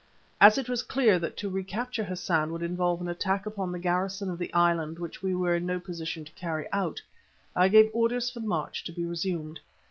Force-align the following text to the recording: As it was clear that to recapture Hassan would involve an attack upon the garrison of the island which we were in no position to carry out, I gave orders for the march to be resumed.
As 0.41 0.57
it 0.57 0.67
was 0.67 0.81
clear 0.81 1.19
that 1.19 1.37
to 1.37 1.47
recapture 1.51 2.03
Hassan 2.03 2.51
would 2.51 2.63
involve 2.63 3.01
an 3.01 3.07
attack 3.07 3.45
upon 3.45 3.71
the 3.71 3.77
garrison 3.77 4.31
of 4.31 4.39
the 4.39 4.51
island 4.51 4.97
which 4.97 5.21
we 5.21 5.35
were 5.35 5.55
in 5.55 5.67
no 5.67 5.79
position 5.79 6.25
to 6.25 6.31
carry 6.31 6.65
out, 6.73 6.99
I 7.55 7.67
gave 7.67 7.91
orders 7.93 8.27
for 8.31 8.39
the 8.39 8.47
march 8.47 8.83
to 8.85 8.91
be 8.91 9.05
resumed. 9.05 9.59